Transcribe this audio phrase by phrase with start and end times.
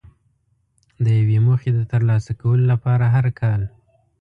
[1.03, 3.61] د یوې موخې د ترلاسه کولو لپاره هر کال.